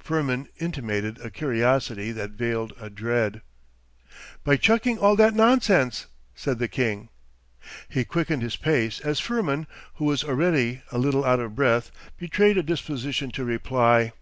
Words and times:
Firmin 0.00 0.48
intimated 0.58 1.20
a 1.20 1.30
curiosity 1.30 2.10
that 2.10 2.30
veiled 2.32 2.72
a 2.80 2.90
dread. 2.90 3.40
'By 4.42 4.56
chucking 4.56 4.98
all 4.98 5.14
that 5.14 5.32
nonsense,' 5.32 6.06
said 6.34 6.58
the 6.58 6.66
king. 6.66 7.08
He 7.88 8.04
quickened 8.04 8.42
his 8.42 8.56
pace 8.56 8.98
as 8.98 9.20
Firmin, 9.20 9.68
who 9.94 10.04
was 10.04 10.24
already 10.24 10.82
a 10.90 10.98
little 10.98 11.24
out 11.24 11.38
of 11.38 11.54
breath, 11.54 11.92
betrayed 12.16 12.58
a 12.58 12.64
disposition 12.64 13.30
to 13.30 13.44
reply. 13.44 14.12